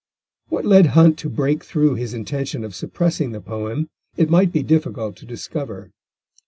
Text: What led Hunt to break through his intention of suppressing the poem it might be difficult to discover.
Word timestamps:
What 0.49 0.65
led 0.65 0.87
Hunt 0.97 1.19
to 1.19 1.29
break 1.29 1.63
through 1.63 1.93
his 1.93 2.15
intention 2.15 2.63
of 2.63 2.73
suppressing 2.73 3.33
the 3.33 3.39
poem 3.39 3.87
it 4.17 4.31
might 4.31 4.51
be 4.51 4.63
difficult 4.63 5.15
to 5.17 5.27
discover. 5.27 5.91